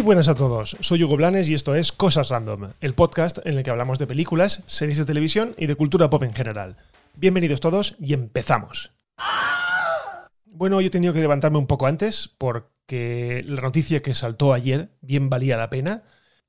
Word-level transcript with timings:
Muy 0.00 0.06
buenas 0.06 0.28
a 0.28 0.34
todos, 0.34 0.78
soy 0.80 1.04
Hugo 1.04 1.18
Blanes 1.18 1.50
y 1.50 1.54
esto 1.54 1.74
es 1.74 1.92
Cosas 1.92 2.30
Random, 2.30 2.70
el 2.80 2.94
podcast 2.94 3.36
en 3.44 3.58
el 3.58 3.62
que 3.62 3.68
hablamos 3.68 3.98
de 3.98 4.06
películas, 4.06 4.64
series 4.64 4.96
de 4.96 5.04
televisión 5.04 5.54
y 5.58 5.66
de 5.66 5.74
cultura 5.74 6.08
pop 6.08 6.22
en 6.22 6.32
general. 6.32 6.78
Bienvenidos 7.16 7.60
todos 7.60 7.96
y 8.00 8.14
empezamos. 8.14 8.92
Bueno, 10.46 10.80
yo 10.80 10.86
he 10.86 10.90
tenido 10.90 11.12
que 11.12 11.20
levantarme 11.20 11.58
un 11.58 11.66
poco 11.66 11.86
antes 11.86 12.30
porque 12.38 13.44
la 13.46 13.60
noticia 13.60 14.00
que 14.00 14.14
saltó 14.14 14.54
ayer 14.54 14.88
bien 15.02 15.28
valía 15.28 15.58
la 15.58 15.68
pena. 15.68 16.02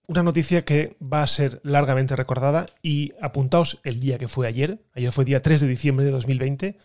Una 0.07 0.23
noticia 0.23 0.63
que 0.63 0.95
va 1.04 1.21
a 1.21 1.27
ser 1.27 1.59
largamente 1.65 2.15
recordada 2.15 2.68
y 2.81 3.12
apuntaos 3.20 3.79
el 3.84 3.99
día 3.99 4.18
que 4.18 4.29
fue 4.29 4.48
ayer. 4.48 4.79
Ayer 4.93 5.12
fue 5.12 5.26
día 5.26 5.41
3 5.41 5.59
de 5.59 5.68
diciembre 5.68 6.05
de 6.05 6.12
2020 6.12 6.77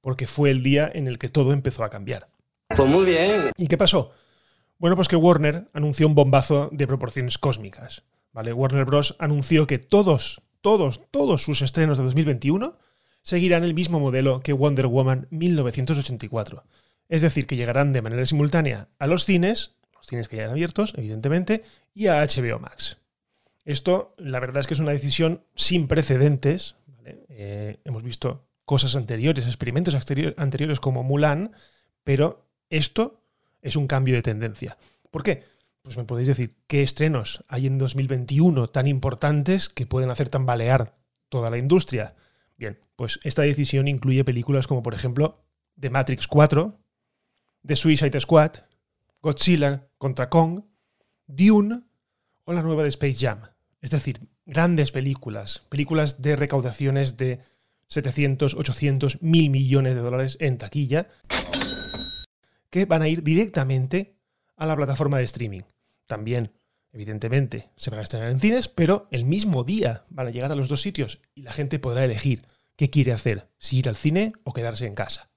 porque 0.00 0.26
fue 0.26 0.50
el 0.50 0.62
día 0.62 0.90
en 0.90 1.06
el 1.06 1.18
que 1.18 1.28
todo 1.28 1.52
empezó 1.52 1.84
a 1.84 1.90
cambiar. 1.90 2.28
Pues 2.74 2.88
muy 2.88 3.04
bien. 3.04 3.50
¿Y 3.58 3.66
qué 3.66 3.76
pasó? 3.76 4.12
Bueno, 4.78 4.96
pues 4.96 5.08
que 5.08 5.16
Warner 5.16 5.66
anunció 5.72 6.06
un 6.06 6.14
bombazo 6.14 6.68
de 6.72 6.86
proporciones 6.86 7.38
cósmicas. 7.38 8.04
¿vale? 8.32 8.52
Warner 8.52 8.84
Bros. 8.84 9.16
anunció 9.18 9.66
que 9.66 9.78
todos, 9.78 10.42
todos, 10.60 11.00
todos 11.10 11.42
sus 11.42 11.62
estrenos 11.62 11.96
de 11.98 12.04
2021 12.04 12.76
seguirán 13.22 13.64
el 13.64 13.72
mismo 13.72 14.00
modelo 14.00 14.40
que 14.40 14.52
Wonder 14.52 14.86
Woman 14.86 15.26
1984. 15.30 16.64
Es 17.08 17.22
decir, 17.22 17.46
que 17.46 17.56
llegarán 17.56 17.92
de 17.92 18.02
manera 18.02 18.26
simultánea 18.26 18.88
a 18.98 19.06
los 19.06 19.24
cines, 19.24 19.76
los 19.94 20.06
cines 20.06 20.28
que 20.28 20.36
ya 20.36 20.44
han 20.44 20.50
abiertos, 20.50 20.94
evidentemente, 20.96 21.64
y 21.94 22.08
a 22.08 22.22
HBO 22.22 22.58
Max. 22.58 22.98
Esto, 23.64 24.12
la 24.18 24.40
verdad 24.40 24.60
es 24.60 24.66
que 24.66 24.74
es 24.74 24.80
una 24.80 24.92
decisión 24.92 25.42
sin 25.54 25.88
precedentes. 25.88 26.76
Eh, 27.30 27.78
hemos 27.84 28.02
visto 28.02 28.46
cosas 28.66 28.96
anteriores, 28.96 29.46
experimentos 29.46 29.94
anteriores 29.94 30.80
como 30.80 31.02
Mulan, 31.02 31.52
pero 32.02 32.46
esto 32.68 33.23
es 33.64 33.74
un 33.76 33.88
cambio 33.88 34.14
de 34.14 34.22
tendencia. 34.22 34.78
¿Por 35.10 35.24
qué? 35.24 35.42
Pues 35.82 35.96
me 35.96 36.04
podéis 36.04 36.28
decir, 36.28 36.54
¿qué 36.68 36.82
estrenos 36.82 37.42
hay 37.48 37.66
en 37.66 37.78
2021 37.78 38.68
tan 38.68 38.86
importantes 38.86 39.68
que 39.68 39.86
pueden 39.86 40.10
hacer 40.10 40.28
tambalear 40.28 40.94
toda 41.28 41.50
la 41.50 41.58
industria? 41.58 42.14
Bien, 42.56 42.78
pues 42.94 43.18
esta 43.24 43.42
decisión 43.42 43.88
incluye 43.88 44.22
películas 44.22 44.66
como 44.66 44.82
por 44.82 44.94
ejemplo 44.94 45.42
The 45.80 45.90
Matrix 45.90 46.28
4, 46.28 46.74
The 47.66 47.76
Suicide 47.76 48.20
Squad, 48.20 48.52
Godzilla 49.20 49.88
contra 49.98 50.28
Kong, 50.28 50.62
Dune 51.26 51.82
o 52.44 52.52
la 52.52 52.62
nueva 52.62 52.82
de 52.82 52.90
Space 52.90 53.18
Jam. 53.18 53.40
Es 53.80 53.90
decir, 53.90 54.20
grandes 54.44 54.92
películas, 54.92 55.64
películas 55.70 56.20
de 56.20 56.36
recaudaciones 56.36 57.16
de 57.16 57.40
700, 57.88 58.54
800, 58.54 59.22
1000 59.22 59.50
millones 59.50 59.94
de 59.94 60.02
dólares 60.02 60.36
en 60.40 60.58
taquilla 60.58 61.08
que 62.74 62.86
van 62.86 63.02
a 63.02 63.08
ir 63.08 63.22
directamente 63.22 64.18
a 64.56 64.66
la 64.66 64.74
plataforma 64.74 65.18
de 65.18 65.24
streaming. 65.26 65.60
También, 66.08 66.50
evidentemente, 66.90 67.70
se 67.76 67.90
van 67.90 68.00
a 68.00 68.02
estrenar 68.02 68.30
en 68.30 68.40
cines, 68.40 68.66
pero 68.66 69.06
el 69.12 69.24
mismo 69.24 69.62
día 69.62 70.06
van 70.08 70.26
a 70.26 70.30
llegar 70.30 70.50
a 70.50 70.56
los 70.56 70.68
dos 70.68 70.82
sitios 70.82 71.20
y 71.36 71.42
la 71.42 71.52
gente 71.52 71.78
podrá 71.78 72.04
elegir 72.04 72.42
qué 72.74 72.90
quiere 72.90 73.12
hacer, 73.12 73.48
si 73.60 73.78
ir 73.78 73.88
al 73.88 73.94
cine 73.94 74.32
o 74.42 74.52
quedarse 74.52 74.86
en 74.86 74.96
casa. 74.96 75.30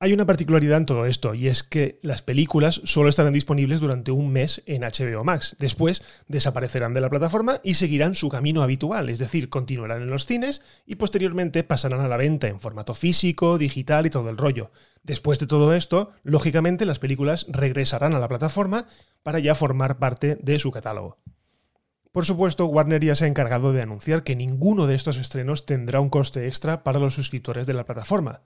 Hay 0.00 0.12
una 0.12 0.26
particularidad 0.26 0.78
en 0.78 0.86
todo 0.86 1.06
esto, 1.06 1.34
y 1.34 1.46
es 1.46 1.62
que 1.62 2.00
las 2.02 2.20
películas 2.20 2.82
solo 2.84 3.08
estarán 3.08 3.32
disponibles 3.32 3.80
durante 3.80 4.10
un 4.10 4.32
mes 4.32 4.62
en 4.66 4.82
HBO 4.82 5.22
Max. 5.24 5.56
Después 5.60 6.02
desaparecerán 6.26 6.94
de 6.94 7.00
la 7.00 7.08
plataforma 7.08 7.60
y 7.62 7.74
seguirán 7.74 8.14
su 8.14 8.28
camino 8.28 8.62
habitual, 8.62 9.08
es 9.08 9.20
decir, 9.20 9.48
continuarán 9.48 10.02
en 10.02 10.10
los 10.10 10.26
cines 10.26 10.62
y 10.84 10.96
posteriormente 10.96 11.62
pasarán 11.62 12.00
a 12.00 12.08
la 12.08 12.16
venta 12.16 12.48
en 12.48 12.60
formato 12.60 12.92
físico, 12.92 13.56
digital 13.56 14.04
y 14.04 14.10
todo 14.10 14.28
el 14.30 14.36
rollo. 14.36 14.72
Después 15.04 15.38
de 15.38 15.46
todo 15.46 15.72
esto, 15.74 16.10
lógicamente 16.22 16.86
las 16.86 16.98
películas 16.98 17.46
regresarán 17.48 18.14
a 18.14 18.18
la 18.18 18.28
plataforma 18.28 18.86
para 19.22 19.38
ya 19.38 19.54
formar 19.54 19.98
parte 19.98 20.36
de 20.40 20.58
su 20.58 20.72
catálogo. 20.72 21.18
Por 22.10 22.26
supuesto, 22.26 22.66
Warner 22.66 23.02
ya 23.02 23.14
se 23.14 23.24
ha 23.24 23.28
encargado 23.28 23.72
de 23.72 23.82
anunciar 23.82 24.22
que 24.22 24.36
ninguno 24.36 24.86
de 24.86 24.96
estos 24.96 25.16
estrenos 25.16 25.66
tendrá 25.66 26.00
un 26.00 26.10
coste 26.10 26.46
extra 26.46 26.82
para 26.84 26.98
los 26.98 27.14
suscriptores 27.14 27.66
de 27.66 27.74
la 27.74 27.86
plataforma. 27.86 28.42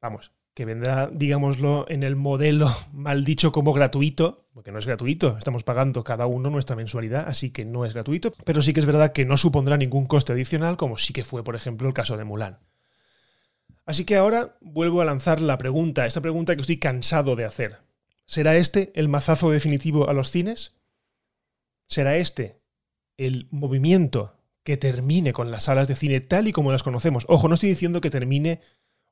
Vamos, 0.00 0.32
que 0.56 0.64
vendrá, 0.64 1.10
digámoslo, 1.12 1.84
en 1.90 2.02
el 2.02 2.16
modelo 2.16 2.74
mal 2.94 3.26
dicho 3.26 3.52
como 3.52 3.74
gratuito, 3.74 4.46
porque 4.54 4.72
no 4.72 4.78
es 4.78 4.86
gratuito, 4.86 5.36
estamos 5.36 5.64
pagando 5.64 6.02
cada 6.02 6.24
uno 6.26 6.48
nuestra 6.48 6.74
mensualidad, 6.74 7.28
así 7.28 7.50
que 7.50 7.66
no 7.66 7.84
es 7.84 7.92
gratuito, 7.92 8.32
pero 8.46 8.62
sí 8.62 8.72
que 8.72 8.80
es 8.80 8.86
verdad 8.86 9.12
que 9.12 9.26
no 9.26 9.36
supondrá 9.36 9.76
ningún 9.76 10.06
coste 10.06 10.32
adicional, 10.32 10.78
como 10.78 10.96
sí 10.96 11.12
que 11.12 11.24
fue, 11.24 11.44
por 11.44 11.56
ejemplo, 11.56 11.86
el 11.86 11.92
caso 11.92 12.16
de 12.16 12.24
Mulan. 12.24 12.58
Así 13.84 14.06
que 14.06 14.16
ahora 14.16 14.56
vuelvo 14.62 15.02
a 15.02 15.04
lanzar 15.04 15.42
la 15.42 15.58
pregunta, 15.58 16.06
esta 16.06 16.22
pregunta 16.22 16.56
que 16.56 16.62
estoy 16.62 16.78
cansado 16.78 17.36
de 17.36 17.44
hacer. 17.44 17.80
¿Será 18.24 18.56
este 18.56 18.92
el 18.94 19.10
mazazo 19.10 19.50
definitivo 19.50 20.08
a 20.08 20.14
los 20.14 20.30
cines? 20.30 20.72
¿Será 21.86 22.16
este 22.16 22.62
el 23.18 23.46
movimiento 23.50 24.32
que 24.64 24.78
termine 24.78 25.34
con 25.34 25.50
las 25.50 25.64
salas 25.64 25.86
de 25.86 25.96
cine 25.96 26.22
tal 26.22 26.48
y 26.48 26.52
como 26.52 26.72
las 26.72 26.82
conocemos? 26.82 27.26
Ojo, 27.28 27.46
no 27.46 27.54
estoy 27.54 27.68
diciendo 27.68 28.00
que 28.00 28.08
termine 28.08 28.62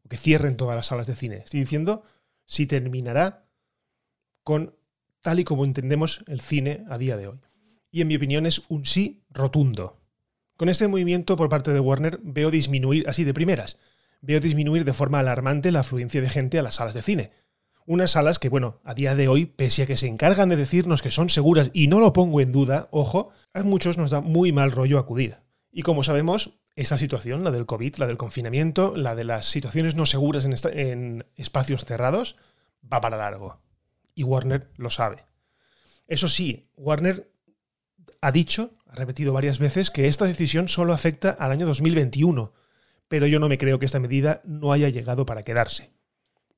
que 0.08 0.16
cierren 0.16 0.56
todas 0.56 0.76
las 0.76 0.86
salas 0.86 1.06
de 1.06 1.16
cine. 1.16 1.36
Estoy 1.44 1.60
diciendo 1.60 2.02
si 2.46 2.66
terminará 2.66 3.48
con 4.42 4.76
tal 5.22 5.40
y 5.40 5.44
como 5.44 5.64
entendemos 5.64 6.24
el 6.26 6.40
cine 6.40 6.84
a 6.88 6.98
día 6.98 7.16
de 7.16 7.28
hoy. 7.28 7.40
Y 7.90 8.02
en 8.02 8.08
mi 8.08 8.16
opinión 8.16 8.46
es 8.46 8.62
un 8.68 8.84
sí 8.84 9.24
rotundo. 9.30 10.00
Con 10.56 10.68
este 10.68 10.86
movimiento 10.86 11.36
por 11.36 11.48
parte 11.48 11.72
de 11.72 11.80
Warner 11.80 12.20
veo 12.22 12.50
disminuir, 12.50 13.08
así 13.08 13.24
de 13.24 13.34
primeras, 13.34 13.78
veo 14.20 14.40
disminuir 14.40 14.84
de 14.84 14.92
forma 14.92 15.18
alarmante 15.18 15.72
la 15.72 15.80
afluencia 15.80 16.20
de 16.20 16.30
gente 16.30 16.58
a 16.58 16.62
las 16.62 16.76
salas 16.76 16.94
de 16.94 17.02
cine. 17.02 17.32
Unas 17.86 18.12
salas 18.12 18.38
que, 18.38 18.48
bueno, 18.48 18.80
a 18.84 18.94
día 18.94 19.14
de 19.14 19.28
hoy, 19.28 19.46
pese 19.46 19.82
a 19.82 19.86
que 19.86 19.96
se 19.96 20.06
encargan 20.06 20.48
de 20.48 20.56
decirnos 20.56 21.02
que 21.02 21.10
son 21.10 21.28
seguras, 21.28 21.70
y 21.74 21.88
no 21.88 22.00
lo 22.00 22.12
pongo 22.12 22.40
en 22.40 22.52
duda, 22.52 22.88
ojo, 22.90 23.30
a 23.52 23.62
muchos 23.62 23.98
nos 23.98 24.10
da 24.10 24.20
muy 24.20 24.52
mal 24.52 24.72
rollo 24.72 24.98
acudir. 24.98 25.36
Y 25.70 25.82
como 25.82 26.02
sabemos, 26.02 26.58
esta 26.76 26.98
situación, 26.98 27.44
la 27.44 27.50
del 27.50 27.66
COVID, 27.66 27.96
la 27.96 28.06
del 28.06 28.16
confinamiento, 28.16 28.96
la 28.96 29.14
de 29.14 29.24
las 29.24 29.46
situaciones 29.46 29.94
no 29.94 30.06
seguras 30.06 30.44
en, 30.44 31.24
espacios 31.36 31.84
cerrados, 31.84 32.36
va 32.92 33.00
para 33.00 33.16
largo. 33.16 33.60
Y 34.14 34.24
Warner 34.24 34.70
lo 34.76 34.90
sabe. 34.90 35.24
Eso 36.08 36.28
sí, 36.28 36.62
Warner 36.76 37.30
ha 38.20 38.32
dicho, 38.32 38.72
ha 38.86 38.94
repetido 38.94 39.32
varias 39.32 39.58
veces, 39.58 39.90
que 39.90 40.08
esta 40.08 40.24
decisión 40.24 40.68
solo 40.68 40.92
afecta 40.92 41.30
al 41.30 41.52
año 41.52 41.66
2021, 41.66 42.52
pero 43.08 43.26
yo 43.26 43.38
no 43.38 43.48
me 43.48 43.58
creo 43.58 43.78
que 43.78 43.86
esta 43.86 44.00
medida 44.00 44.40
no 44.44 44.72
haya 44.72 44.88
llegado 44.88 45.26
para 45.26 45.42
quedarse. 45.42 45.92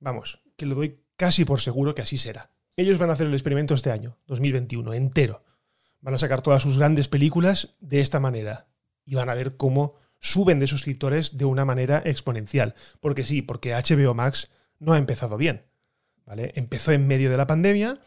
Vamos, 0.00 0.42
que 0.56 0.66
lo 0.66 0.76
doy 0.76 1.00
casi 1.16 1.44
por 1.44 1.60
seguro 1.60 1.94
que 1.94 2.02
así 2.02 2.16
será. 2.16 2.50
Ellos 2.76 2.98
van 2.98 3.10
a 3.10 3.14
hacer 3.14 3.26
el 3.26 3.34
experimento 3.34 3.74
este 3.74 3.90
año, 3.90 4.18
2021, 4.26 4.94
entero. 4.94 5.44
Van 6.00 6.14
a 6.14 6.18
sacar 6.18 6.42
todas 6.42 6.62
sus 6.62 6.78
grandes 6.78 7.08
películas 7.08 7.74
de 7.80 8.00
esta 8.00 8.20
manera 8.20 8.68
y 9.04 9.14
van 9.14 9.28
a 9.28 9.34
ver 9.34 9.56
cómo 9.56 9.94
suben 10.20 10.58
de 10.58 10.66
suscriptores 10.66 11.36
de 11.36 11.44
una 11.44 11.64
manera 11.64 12.02
exponencial. 12.04 12.74
Porque 13.00 13.24
sí, 13.24 13.42
porque 13.42 13.74
HBO 13.74 14.14
Max 14.14 14.50
no 14.78 14.92
ha 14.92 14.98
empezado 14.98 15.36
bien. 15.36 15.64
¿vale? 16.24 16.52
Empezó 16.56 16.92
en 16.92 17.06
medio 17.06 17.30
de 17.30 17.36
la 17.36 17.46
pandemia, 17.46 17.98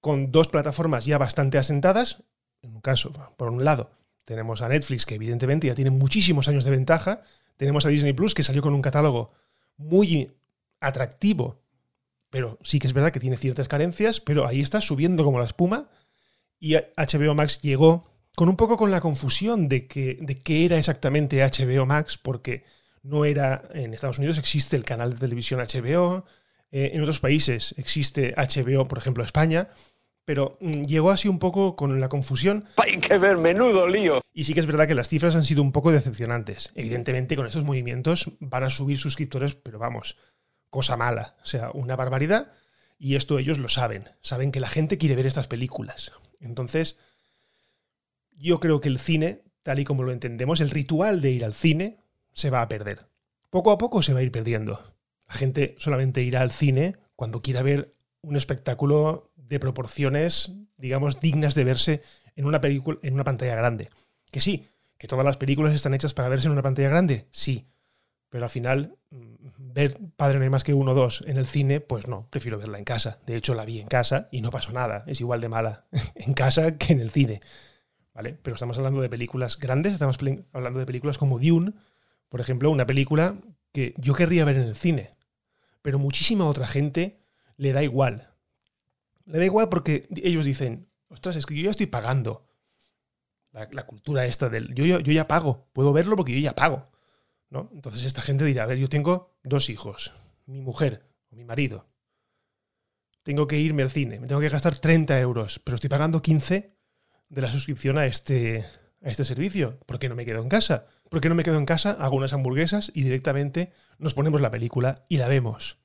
con 0.00 0.32
dos 0.32 0.48
plataformas 0.48 1.04
ya 1.04 1.18
bastante 1.18 1.58
asentadas. 1.58 2.24
En 2.62 2.74
un 2.74 2.80
caso, 2.80 3.12
por 3.36 3.50
un 3.50 3.64
lado, 3.64 3.90
tenemos 4.24 4.62
a 4.62 4.68
Netflix, 4.68 5.06
que 5.06 5.14
evidentemente 5.14 5.66
ya 5.66 5.74
tiene 5.74 5.90
muchísimos 5.90 6.48
años 6.48 6.64
de 6.64 6.70
ventaja. 6.70 7.22
Tenemos 7.56 7.86
a 7.86 7.88
Disney 7.88 8.12
Plus, 8.12 8.34
que 8.34 8.42
salió 8.42 8.62
con 8.62 8.74
un 8.74 8.82
catálogo 8.82 9.32
muy 9.76 10.32
atractivo, 10.80 11.62
pero 12.30 12.58
sí 12.62 12.78
que 12.78 12.86
es 12.86 12.92
verdad 12.92 13.10
que 13.10 13.20
tiene 13.20 13.36
ciertas 13.36 13.68
carencias, 13.68 14.20
pero 14.20 14.46
ahí 14.46 14.60
está 14.60 14.80
subiendo 14.80 15.24
como 15.24 15.38
la 15.38 15.44
espuma. 15.44 15.88
Y 16.60 16.74
HBO 16.74 17.34
Max 17.34 17.60
llegó 17.60 18.04
con 18.38 18.48
un 18.48 18.54
poco 18.54 18.76
con 18.76 18.92
la 18.92 19.00
confusión 19.00 19.66
de, 19.66 19.88
que, 19.88 20.16
de 20.20 20.38
qué 20.38 20.64
era 20.64 20.78
exactamente 20.78 21.42
HBO 21.42 21.86
Max, 21.86 22.16
porque 22.18 22.62
no 23.02 23.24
era, 23.24 23.64
en 23.74 23.92
Estados 23.92 24.18
Unidos 24.18 24.38
existe 24.38 24.76
el 24.76 24.84
canal 24.84 25.12
de 25.12 25.18
televisión 25.18 25.58
HBO, 25.58 26.24
eh, 26.70 26.92
en 26.94 27.00
otros 27.00 27.18
países 27.18 27.74
existe 27.78 28.36
HBO, 28.36 28.86
por 28.86 28.98
ejemplo 28.98 29.24
España, 29.24 29.70
pero 30.24 30.56
mm, 30.60 30.82
llegó 30.82 31.10
así 31.10 31.26
un 31.26 31.40
poco 31.40 31.74
con 31.74 31.98
la 31.98 32.08
confusión. 32.08 32.66
Hay 32.76 32.98
que 32.98 33.18
ver, 33.18 33.38
menudo 33.38 33.88
lío. 33.88 34.20
Y 34.32 34.44
sí 34.44 34.54
que 34.54 34.60
es 34.60 34.66
verdad 34.66 34.86
que 34.86 34.94
las 34.94 35.08
cifras 35.08 35.34
han 35.34 35.42
sido 35.42 35.60
un 35.60 35.72
poco 35.72 35.90
decepcionantes. 35.90 36.70
Evidentemente 36.76 37.34
con 37.34 37.44
estos 37.44 37.64
movimientos 37.64 38.30
van 38.38 38.62
a 38.62 38.70
subir 38.70 38.98
suscriptores, 38.98 39.56
pero 39.56 39.80
vamos, 39.80 40.16
cosa 40.70 40.96
mala, 40.96 41.34
o 41.42 41.46
sea, 41.46 41.72
una 41.74 41.96
barbaridad. 41.96 42.52
Y 43.00 43.16
esto 43.16 43.40
ellos 43.40 43.58
lo 43.58 43.68
saben, 43.68 44.10
saben 44.22 44.52
que 44.52 44.60
la 44.60 44.68
gente 44.68 44.96
quiere 44.96 45.16
ver 45.16 45.26
estas 45.26 45.48
películas. 45.48 46.12
Entonces, 46.38 47.00
yo 48.38 48.60
creo 48.60 48.80
que 48.80 48.88
el 48.88 48.98
cine, 48.98 49.42
tal 49.62 49.80
y 49.80 49.84
como 49.84 50.02
lo 50.02 50.12
entendemos, 50.12 50.60
el 50.60 50.70
ritual 50.70 51.20
de 51.20 51.32
ir 51.32 51.44
al 51.44 51.54
cine, 51.54 51.98
se 52.32 52.50
va 52.50 52.62
a 52.62 52.68
perder. 52.68 53.08
Poco 53.50 53.70
a 53.70 53.78
poco 53.78 54.02
se 54.02 54.12
va 54.12 54.20
a 54.20 54.22
ir 54.22 54.32
perdiendo. 54.32 54.80
La 55.28 55.34
gente 55.34 55.74
solamente 55.78 56.22
irá 56.22 56.40
al 56.40 56.52
cine 56.52 56.96
cuando 57.16 57.40
quiera 57.40 57.62
ver 57.62 57.94
un 58.22 58.36
espectáculo 58.36 59.32
de 59.36 59.58
proporciones, 59.58 60.52
digamos, 60.76 61.20
dignas 61.20 61.54
de 61.54 61.64
verse 61.64 62.02
en 62.36 62.46
una 62.46 62.60
película, 62.60 62.98
en 63.02 63.14
una 63.14 63.24
pantalla 63.24 63.56
grande. 63.56 63.88
Que 64.30 64.40
sí, 64.40 64.66
que 64.96 65.08
todas 65.08 65.24
las 65.24 65.36
películas 65.36 65.74
están 65.74 65.94
hechas 65.94 66.14
para 66.14 66.28
verse 66.28 66.46
en 66.46 66.52
una 66.52 66.62
pantalla 66.62 66.88
grande, 66.88 67.26
sí. 67.32 67.66
Pero 68.28 68.44
al 68.44 68.50
final, 68.50 68.96
mm, 69.10 69.34
ver 69.56 69.98
Padre 70.16 70.38
no 70.38 70.44
hay 70.44 70.50
más 70.50 70.64
que 70.64 70.74
uno 70.74 70.92
o 70.92 70.94
dos 70.94 71.24
en 71.26 71.38
el 71.38 71.46
cine, 71.46 71.80
pues 71.80 72.08
no, 72.08 72.28
prefiero 72.30 72.58
verla 72.58 72.78
en 72.78 72.84
casa. 72.84 73.18
De 73.26 73.36
hecho, 73.36 73.54
la 73.54 73.64
vi 73.64 73.80
en 73.80 73.88
casa 73.88 74.28
y 74.30 74.42
no 74.42 74.50
pasó 74.50 74.72
nada. 74.72 75.04
Es 75.06 75.20
igual 75.20 75.40
de 75.40 75.48
mala 75.48 75.86
en 76.14 76.34
casa 76.34 76.76
que 76.76 76.92
en 76.92 77.00
el 77.00 77.10
cine. 77.10 77.40
Pero 78.42 78.54
estamos 78.54 78.76
hablando 78.78 79.00
de 79.00 79.08
películas 79.08 79.58
grandes, 79.58 79.92
estamos 79.92 80.18
hablando 80.52 80.80
de 80.80 80.86
películas 80.86 81.18
como 81.18 81.38
Dune, 81.38 81.72
por 82.28 82.40
ejemplo, 82.40 82.70
una 82.70 82.86
película 82.86 83.36
que 83.72 83.94
yo 83.96 84.14
querría 84.14 84.44
ver 84.44 84.56
en 84.56 84.64
el 84.64 84.76
cine, 84.76 85.10
pero 85.82 85.98
muchísima 85.98 86.46
otra 86.46 86.66
gente 86.66 87.20
le 87.56 87.72
da 87.72 87.82
igual. 87.82 88.34
Le 89.24 89.38
da 89.38 89.44
igual 89.44 89.68
porque 89.68 90.08
ellos 90.16 90.44
dicen, 90.44 90.88
ostras, 91.08 91.36
es 91.36 91.46
que 91.46 91.54
yo 91.54 91.64
ya 91.64 91.70
estoy 91.70 91.86
pagando. 91.86 92.44
La, 93.52 93.86
cultura 93.86 94.24
esta 94.26 94.48
del, 94.48 94.72
yo, 94.74 94.84
yo, 94.84 95.00
yo 95.00 95.12
ya 95.12 95.26
pago, 95.26 95.68
puedo 95.72 95.92
verlo 95.92 96.14
porque 96.14 96.32
yo 96.32 96.38
ya 96.38 96.54
pago. 96.54 96.88
¿no? 97.50 97.70
Entonces 97.72 98.04
esta 98.04 98.22
gente 98.22 98.44
dirá, 98.44 98.64
a 98.64 98.66
ver, 98.66 98.78
yo 98.78 98.88
tengo 98.88 99.38
dos 99.42 99.70
hijos, 99.70 100.12
mi 100.46 100.60
mujer 100.60 101.04
o 101.30 101.36
mi 101.36 101.44
marido. 101.44 101.86
Tengo 103.22 103.46
que 103.46 103.58
irme 103.58 103.82
al 103.82 103.90
cine, 103.90 104.20
me 104.20 104.26
tengo 104.26 104.40
que 104.40 104.48
gastar 104.48 104.78
30 104.78 105.18
euros, 105.20 105.60
pero 105.60 105.74
estoy 105.74 105.90
pagando 105.90 106.22
15 106.22 106.77
de 107.28 107.42
la 107.42 107.50
suscripción 107.50 107.98
a 107.98 108.06
este, 108.06 108.64
a 109.02 109.08
este 109.08 109.24
servicio. 109.24 109.78
¿Por 109.86 109.98
qué 109.98 110.08
no 110.08 110.14
me 110.14 110.24
quedo 110.24 110.42
en 110.42 110.48
casa? 110.48 110.86
¿Por 111.08 111.20
qué 111.20 111.28
no 111.28 111.34
me 111.34 111.42
quedo 111.42 111.58
en 111.58 111.66
casa, 111.66 111.96
hago 112.00 112.16
unas 112.16 112.32
hamburguesas 112.32 112.92
y 112.94 113.02
directamente 113.02 113.72
nos 113.98 114.14
ponemos 114.14 114.40
la 114.40 114.50
película 114.50 114.94
y 115.08 115.16
la 115.16 115.28
vemos? 115.28 115.78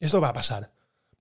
Esto 0.00 0.20
va 0.20 0.28
a 0.28 0.32
pasar. 0.32 0.72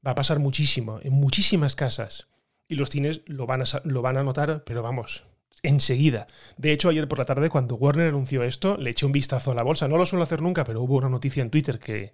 Va 0.06 0.12
a 0.12 0.16
pasar 0.16 0.40
muchísimo, 0.40 1.00
en 1.02 1.14
muchísimas 1.14 1.76
casas. 1.76 2.28
Y 2.68 2.76
los 2.76 2.90
cines 2.90 3.22
lo 3.26 3.46
van 3.46 3.62
a, 3.62 3.66
lo 3.84 4.02
van 4.02 4.18
a 4.18 4.24
notar, 4.24 4.64
pero 4.66 4.82
vamos, 4.82 5.26
enseguida. 5.62 6.28
De 6.58 6.72
hecho, 6.72 6.90
ayer 6.90 7.08
por 7.08 7.20
la 7.20 7.26
tarde, 7.26 7.50
cuando 7.50 7.76
Warner 7.76 8.10
anunció 8.10 8.44
esto, 8.44 8.78
le 8.78 8.92
eché 8.92 9.06
un 9.06 9.12
vistazo 9.12 9.52
a 9.52 9.56
la 9.56 9.64
bolsa. 9.64 9.88
No 9.88 9.98
lo 9.98 10.06
suelo 10.06 10.24
hacer 10.24 10.42
nunca, 10.42 10.64
pero 10.64 10.82
hubo 10.82 10.98
una 10.98 11.10
noticia 11.10 11.42
en 11.42 11.50
Twitter 11.50 11.80
que, 11.80 12.14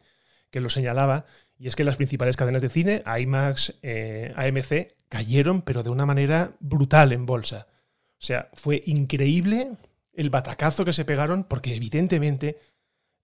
lo 0.52 0.70
señalaba. 0.70 1.26
Y 1.58 1.68
es 1.68 1.76
que 1.76 1.84
las 1.84 1.98
principales 1.98 2.38
cadenas 2.38 2.62
de 2.62 2.70
cine, 2.70 3.04
IMAX, 3.06 3.76
eh, 3.82 4.34
AMC, 4.36 4.96
cayeron, 5.10 5.62
pero 5.62 5.84
de 5.84 5.90
una 5.90 6.06
manera 6.06 6.56
brutal 6.60 7.12
en 7.12 7.26
bolsa. 7.26 7.68
O 8.12 8.22
sea, 8.22 8.50
fue 8.54 8.82
increíble 8.86 9.78
el 10.14 10.30
batacazo 10.30 10.86
que 10.86 10.94
se 10.94 11.06
pegaron, 11.06 11.44
porque 11.44 11.76
evidentemente 11.76 12.60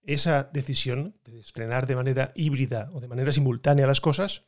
esa 0.02 0.44
decisión 0.52 1.16
de 1.24 1.40
estrenar 1.40 1.86
de 1.86 1.96
manera 1.96 2.32
híbrida 2.34 2.90
o 2.92 3.00
de 3.00 3.08
manera 3.08 3.32
simultánea 3.32 3.86
las 3.86 4.00
cosas 4.00 4.42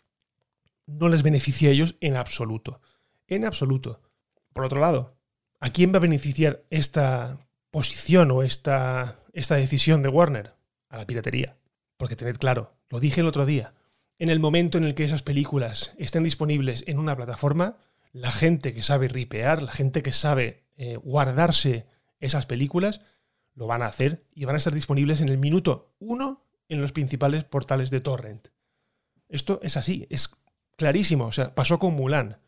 no 0.87 1.09
les 1.09 1.23
beneficia 1.23 1.69
a 1.69 1.73
ellos 1.73 1.97
en 2.01 2.17
absoluto. 2.17 2.81
En 3.27 3.45
absoluto. 3.45 4.01
Por 4.53 4.65
otro 4.65 4.81
lado, 4.81 5.19
¿A 5.61 5.71
quién 5.71 5.93
va 5.93 5.97
a 5.97 6.01
beneficiar 6.01 6.63
esta 6.71 7.39
posición 7.71 8.31
o 8.31 8.43
esta, 8.43 9.19
esta 9.33 9.57
decisión 9.57 10.03
de 10.03 10.09
Warner? 10.09 10.55
A 10.89 10.99
la 10.99 11.07
piratería. 11.07 11.57
Porque 11.97 12.17
tened 12.17 12.37
claro, 12.37 12.77
lo 12.89 13.01
dije 13.01 13.21
el 13.21 13.27
otro 13.27 13.45
día, 13.45 13.75
en 14.19 14.31
el 14.31 14.41
momento 14.41 14.79
en 14.79 14.85
el 14.85 14.95
que 14.95 15.05
esas 15.05 15.23
películas 15.23 15.93
estén 15.97 16.25
disponibles 16.25 16.85
en 16.87 16.99
una 16.99 17.17
plataforma, 17.17 17.77
la 18.13 18.33
gente 18.33 18.73
que 18.73 18.83
sabe 18.83 19.09
ripear, 19.09 19.63
la 19.63 19.73
gente 19.73 20.03
que 20.03 20.13
sabe 20.13 20.65
eh, 20.77 20.97
guardarse 20.97 21.87
esas 22.21 22.47
películas, 22.47 23.01
lo 23.55 23.67
van 23.67 23.83
a 23.83 23.87
hacer 23.87 24.25
y 24.35 24.45
van 24.45 24.55
a 24.55 24.59
estar 24.59 24.75
disponibles 24.75 25.21
en 25.21 25.29
el 25.29 25.39
minuto 25.39 25.95
uno 25.99 26.45
en 26.69 26.81
los 26.81 26.93
principales 26.93 27.45
portales 27.45 27.91
de 27.91 28.01
torrent. 28.01 28.49
Esto 29.29 29.61
es 29.63 29.77
así, 29.77 30.07
es 30.11 30.31
clarísimo. 30.77 31.27
O 31.27 31.33
sea, 31.33 31.55
pasó 31.55 31.79
con 31.79 31.95
Mulan. 31.95 32.39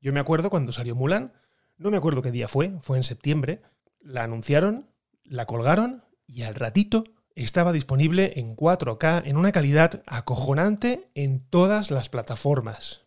Yo 0.00 0.12
me 0.12 0.20
acuerdo 0.20 0.50
cuando 0.50 0.72
salió 0.72 0.94
Mulan, 0.94 1.32
no 1.76 1.90
me 1.90 1.96
acuerdo 1.96 2.22
qué 2.22 2.30
día 2.30 2.48
fue, 2.48 2.72
fue 2.82 2.96
en 2.96 3.04
septiembre, 3.04 3.62
la 4.00 4.24
anunciaron, 4.24 4.90
la 5.24 5.46
colgaron 5.46 6.04
y 6.26 6.42
al 6.42 6.54
ratito 6.54 7.04
estaba 7.34 7.72
disponible 7.72 8.34
en 8.36 8.56
4K 8.56 9.22
en 9.26 9.36
una 9.36 9.52
calidad 9.52 10.02
acojonante 10.06 11.10
en 11.14 11.40
todas 11.40 11.90
las 11.90 12.08
plataformas. 12.08 13.02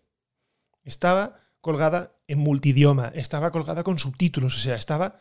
Estaba 0.84 1.40
colgada 1.62 2.18
en 2.28 2.40
multidioma, 2.40 3.12
estaba 3.16 3.52
colgada 3.52 3.84
con 3.84 4.00
subtítulos, 4.00 4.56
o 4.56 4.60
sea, 4.60 4.76
estaba 4.76 5.18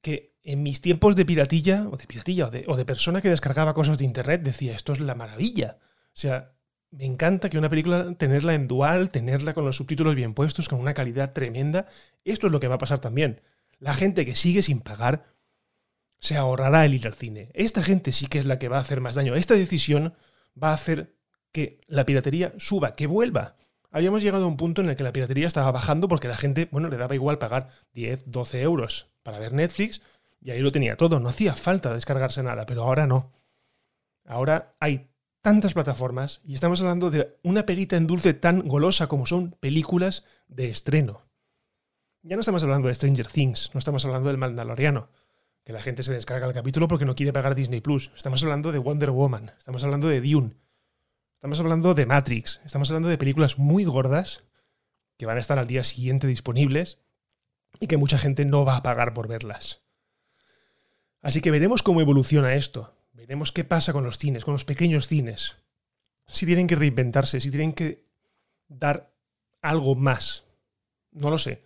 que 0.00 0.38
en 0.42 0.62
mis 0.62 0.80
tiempos 0.80 1.16
de 1.16 1.26
piratilla, 1.26 1.86
o 1.90 1.96
de 1.96 2.06
piratilla, 2.06 2.46
o 2.46 2.50
de, 2.50 2.64
o 2.66 2.76
de 2.76 2.84
persona 2.84 3.20
que 3.20 3.28
descargaba 3.28 3.74
cosas 3.74 3.98
de 3.98 4.04
internet, 4.04 4.42
decía, 4.42 4.74
esto 4.74 4.92
es 4.92 5.00
la 5.00 5.14
maravilla. 5.14 5.78
O 5.80 6.18
sea, 6.20 6.54
me 6.90 7.04
encanta 7.04 7.50
que 7.50 7.58
una 7.58 7.68
película 7.68 8.14
tenerla 8.14 8.54
en 8.54 8.66
dual, 8.66 9.10
tenerla 9.10 9.54
con 9.54 9.64
los 9.64 9.76
subtítulos 9.76 10.14
bien 10.14 10.34
puestos, 10.34 10.68
con 10.68 10.80
una 10.80 10.94
calidad 10.94 11.32
tremenda. 11.32 11.86
Esto 12.24 12.46
es 12.46 12.52
lo 12.52 12.60
que 12.60 12.68
va 12.68 12.76
a 12.76 12.78
pasar 12.78 12.98
también. 12.98 13.42
La 13.78 13.94
gente 13.94 14.26
que 14.26 14.34
sigue 14.34 14.62
sin 14.62 14.80
pagar 14.80 15.24
se 16.20 16.36
ahorrará 16.36 16.84
el 16.84 16.94
ir 16.94 17.06
al 17.06 17.14
cine. 17.14 17.50
Esta 17.54 17.82
gente 17.82 18.12
sí 18.12 18.26
que 18.26 18.38
es 18.38 18.46
la 18.46 18.58
que 18.58 18.68
va 18.68 18.76
a 18.76 18.80
hacer 18.80 19.00
más 19.00 19.16
daño. 19.16 19.34
Esta 19.34 19.54
decisión 19.54 20.14
va 20.60 20.70
a 20.70 20.74
hacer 20.74 21.16
que 21.52 21.80
la 21.86 22.04
piratería 22.06 22.52
suba, 22.58 22.94
que 22.94 23.06
vuelva. 23.06 23.56
Habíamos 23.90 24.22
llegado 24.22 24.44
a 24.44 24.48
un 24.48 24.56
punto 24.56 24.82
en 24.82 24.90
el 24.90 24.96
que 24.96 25.02
la 25.02 25.12
piratería 25.12 25.46
estaba 25.46 25.72
bajando 25.72 26.06
porque 26.06 26.28
la 26.28 26.36
gente, 26.36 26.68
bueno, 26.70 26.88
le 26.88 26.96
daba 26.96 27.14
igual 27.14 27.38
pagar 27.38 27.70
10, 27.94 28.30
12 28.30 28.60
euros 28.60 29.10
para 29.22 29.38
ver 29.38 29.52
Netflix 29.52 30.02
y 30.40 30.50
ahí 30.50 30.60
lo 30.60 30.70
tenía 30.70 30.96
todo. 30.96 31.18
No 31.18 31.30
hacía 31.30 31.56
falta 31.56 31.92
descargarse 31.92 32.42
nada, 32.42 32.66
pero 32.66 32.84
ahora 32.84 33.06
no. 33.06 33.32
Ahora 34.24 34.76
hay 34.78 35.10
tantas 35.40 35.72
plataformas 35.72 36.40
y 36.44 36.54
estamos 36.54 36.80
hablando 36.80 37.10
de 37.10 37.38
una 37.42 37.66
perita 37.66 37.96
en 37.96 38.06
dulce 38.06 38.34
tan 38.34 38.68
golosa 38.68 39.08
como 39.08 39.26
son 39.26 39.52
películas 39.52 40.24
de 40.48 40.70
estreno. 40.70 41.26
Ya 42.22 42.36
no 42.36 42.40
estamos 42.40 42.62
hablando 42.62 42.88
de 42.88 42.94
Stranger 42.94 43.26
Things, 43.26 43.70
no 43.72 43.78
estamos 43.78 44.04
hablando 44.04 44.28
del 44.28 44.36
Mandaloriano, 44.36 45.08
que 45.64 45.72
la 45.72 45.82
gente 45.82 46.02
se 46.02 46.12
descarga 46.12 46.46
el 46.46 46.52
capítulo 46.52 46.88
porque 46.88 47.04
no 47.04 47.14
quiere 47.14 47.32
pagar 47.32 47.54
Disney 47.54 47.80
Plus. 47.80 48.10
Estamos 48.16 48.42
hablando 48.42 48.72
de 48.72 48.78
Wonder 48.78 49.10
Woman, 49.10 49.52
estamos 49.58 49.84
hablando 49.84 50.08
de 50.08 50.20
Dune, 50.20 50.56
estamos 51.34 51.60
hablando 51.60 51.94
de 51.94 52.06
Matrix, 52.06 52.60
estamos 52.64 52.90
hablando 52.90 53.08
de 53.08 53.18
películas 53.18 53.58
muy 53.58 53.84
gordas 53.84 54.44
que 55.16 55.26
van 55.26 55.36
a 55.36 55.40
estar 55.40 55.58
al 55.58 55.66
día 55.66 55.84
siguiente 55.84 56.26
disponibles 56.26 56.98
y 57.78 57.86
que 57.86 57.96
mucha 57.96 58.18
gente 58.18 58.44
no 58.44 58.64
va 58.64 58.76
a 58.76 58.82
pagar 58.82 59.14
por 59.14 59.28
verlas. 59.28 59.82
Así 61.22 61.40
que 61.40 61.50
veremos 61.50 61.82
cómo 61.82 62.00
evoluciona 62.00 62.54
esto. 62.54 62.94
Veremos 63.12 63.52
qué 63.52 63.64
pasa 63.64 63.92
con 63.92 64.04
los 64.04 64.16
cines, 64.16 64.44
con 64.44 64.54
los 64.54 64.64
pequeños 64.64 65.08
cines. 65.08 65.58
Si 66.26 66.46
tienen 66.46 66.66
que 66.66 66.76
reinventarse, 66.76 67.40
si 67.40 67.50
tienen 67.50 67.74
que 67.74 68.06
dar 68.68 69.12
algo 69.60 69.94
más. 69.94 70.44
No 71.12 71.28
lo 71.28 71.38
sé. 71.38 71.62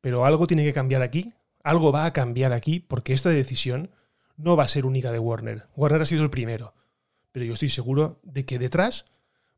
Pero 0.00 0.24
algo 0.24 0.46
tiene 0.46 0.64
que 0.64 0.72
cambiar 0.72 1.02
aquí. 1.02 1.34
Algo 1.68 1.92
va 1.92 2.06
a 2.06 2.14
cambiar 2.14 2.54
aquí 2.54 2.80
porque 2.80 3.12
esta 3.12 3.28
decisión 3.28 3.90
no 4.38 4.56
va 4.56 4.64
a 4.64 4.68
ser 4.68 4.86
única 4.86 5.12
de 5.12 5.18
Warner. 5.18 5.66
Warner 5.76 6.00
ha 6.00 6.06
sido 6.06 6.22
el 6.24 6.30
primero. 6.30 6.72
Pero 7.30 7.44
yo 7.44 7.52
estoy 7.52 7.68
seguro 7.68 8.20
de 8.22 8.46
que 8.46 8.58
detrás 8.58 9.04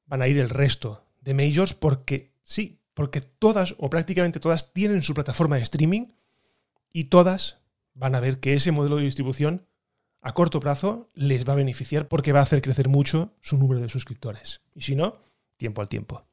van 0.06 0.20
a 0.20 0.26
ir 0.26 0.36
el 0.38 0.50
resto 0.50 1.04
de 1.20 1.34
majors 1.34 1.74
porque 1.74 2.32
sí, 2.42 2.80
porque 2.94 3.20
todas 3.20 3.76
o 3.78 3.88
prácticamente 3.90 4.40
todas 4.40 4.72
tienen 4.72 5.02
su 5.02 5.14
plataforma 5.14 5.54
de 5.54 5.62
streaming 5.62 6.06
y 6.92 7.04
todas 7.04 7.60
van 7.94 8.16
a 8.16 8.20
ver 8.20 8.40
que 8.40 8.54
ese 8.54 8.72
modelo 8.72 8.96
de 8.96 9.04
distribución 9.04 9.64
a 10.20 10.34
corto 10.34 10.58
plazo 10.58 11.08
les 11.14 11.48
va 11.48 11.52
a 11.52 11.62
beneficiar 11.62 12.08
porque 12.08 12.32
va 12.32 12.40
a 12.40 12.42
hacer 12.42 12.60
crecer 12.60 12.88
mucho 12.88 13.36
su 13.40 13.56
número 13.56 13.80
de 13.80 13.88
suscriptores. 13.88 14.62
Y 14.74 14.80
si 14.80 14.96
no, 14.96 15.22
tiempo 15.58 15.80
al 15.80 15.88
tiempo. 15.88 16.24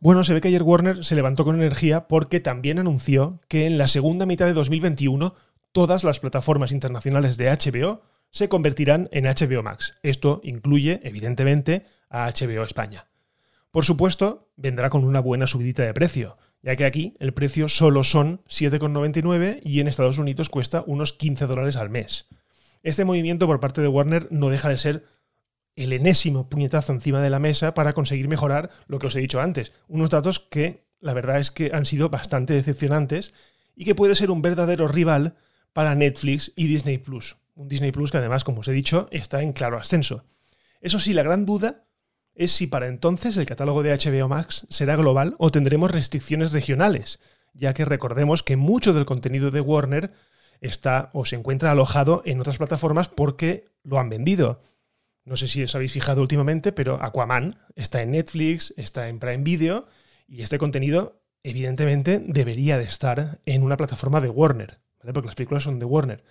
Bueno, 0.00 0.22
se 0.22 0.32
ve 0.32 0.40
que 0.40 0.46
ayer 0.46 0.62
Warner 0.62 1.04
se 1.04 1.16
levantó 1.16 1.44
con 1.44 1.56
energía 1.56 2.06
porque 2.06 2.38
también 2.38 2.78
anunció 2.78 3.40
que 3.48 3.66
en 3.66 3.78
la 3.78 3.88
segunda 3.88 4.26
mitad 4.26 4.46
de 4.46 4.52
2021 4.52 5.34
todas 5.72 6.04
las 6.04 6.20
plataformas 6.20 6.70
internacionales 6.70 7.36
de 7.36 7.50
HBO 7.50 8.02
se 8.30 8.48
convertirán 8.48 9.08
en 9.10 9.24
HBO 9.24 9.64
Max. 9.64 9.94
Esto 10.04 10.40
incluye, 10.44 11.00
evidentemente, 11.02 11.84
a 12.10 12.30
HBO 12.30 12.62
España. 12.62 13.08
Por 13.72 13.84
supuesto, 13.84 14.52
vendrá 14.56 14.88
con 14.88 15.02
una 15.02 15.18
buena 15.18 15.48
subidita 15.48 15.82
de 15.82 15.94
precio, 15.94 16.38
ya 16.62 16.76
que 16.76 16.84
aquí 16.84 17.14
el 17.18 17.34
precio 17.34 17.68
solo 17.68 18.04
son 18.04 18.40
7,99 18.48 19.60
y 19.64 19.80
en 19.80 19.88
Estados 19.88 20.18
Unidos 20.18 20.48
cuesta 20.48 20.84
unos 20.86 21.12
15 21.12 21.46
dólares 21.46 21.76
al 21.76 21.90
mes. 21.90 22.28
Este 22.84 23.04
movimiento 23.04 23.48
por 23.48 23.58
parte 23.58 23.80
de 23.80 23.88
Warner 23.88 24.28
no 24.30 24.48
deja 24.48 24.68
de 24.68 24.78
ser 24.78 25.04
el 25.84 25.92
enésimo 25.92 26.48
puñetazo 26.48 26.92
encima 26.92 27.20
de 27.22 27.30
la 27.30 27.38
mesa 27.38 27.74
para 27.74 27.92
conseguir 27.92 28.28
mejorar 28.28 28.70
lo 28.86 28.98
que 28.98 29.06
os 29.06 29.16
he 29.16 29.20
dicho 29.20 29.40
antes, 29.40 29.72
unos 29.86 30.10
datos 30.10 30.40
que 30.40 30.88
la 31.00 31.14
verdad 31.14 31.38
es 31.38 31.50
que 31.50 31.70
han 31.72 31.86
sido 31.86 32.08
bastante 32.10 32.54
decepcionantes 32.54 33.32
y 33.76 33.84
que 33.84 33.94
puede 33.94 34.14
ser 34.14 34.30
un 34.30 34.42
verdadero 34.42 34.88
rival 34.88 35.36
para 35.72 35.94
Netflix 35.94 36.52
y 36.56 36.66
Disney 36.66 36.98
Plus. 36.98 37.36
Un 37.54 37.68
Disney 37.68 37.92
Plus 37.92 38.10
que 38.10 38.18
además, 38.18 38.44
como 38.44 38.60
os 38.60 38.68
he 38.68 38.72
dicho, 38.72 39.08
está 39.12 39.42
en 39.42 39.52
claro 39.52 39.78
ascenso. 39.78 40.24
Eso 40.80 40.98
sí, 40.98 41.12
la 41.12 41.22
gran 41.22 41.46
duda 41.46 41.84
es 42.34 42.52
si 42.52 42.66
para 42.66 42.88
entonces 42.88 43.36
el 43.36 43.46
catálogo 43.46 43.82
de 43.82 43.92
HBO 43.92 44.28
Max 44.28 44.66
será 44.70 44.96
global 44.96 45.34
o 45.38 45.50
tendremos 45.50 45.90
restricciones 45.90 46.52
regionales, 46.52 47.20
ya 47.52 47.74
que 47.74 47.84
recordemos 47.84 48.42
que 48.42 48.56
mucho 48.56 48.92
del 48.92 49.06
contenido 49.06 49.50
de 49.50 49.60
Warner 49.60 50.12
está 50.60 51.10
o 51.12 51.24
se 51.24 51.36
encuentra 51.36 51.70
alojado 51.70 52.22
en 52.24 52.40
otras 52.40 52.58
plataformas 52.58 53.08
porque 53.08 53.66
lo 53.82 53.98
han 53.98 54.08
vendido. 54.08 54.60
No 55.28 55.36
sé 55.36 55.46
si 55.46 55.62
os 55.62 55.74
habéis 55.74 55.92
fijado 55.92 56.22
últimamente, 56.22 56.72
pero 56.72 57.02
Aquaman 57.02 57.58
está 57.76 58.00
en 58.00 58.12
Netflix, 58.12 58.72
está 58.78 59.08
en 59.08 59.18
Prime 59.18 59.44
Video 59.44 59.86
y 60.26 60.40
este 60.40 60.56
contenido 60.56 61.20
evidentemente 61.42 62.18
debería 62.26 62.78
de 62.78 62.84
estar 62.84 63.38
en 63.44 63.62
una 63.62 63.76
plataforma 63.76 64.22
de 64.22 64.30
Warner, 64.30 64.80
porque 65.12 65.26
las 65.26 65.34
películas 65.34 65.64
son 65.64 65.78
de 65.78 65.84
Warner. 65.84 66.24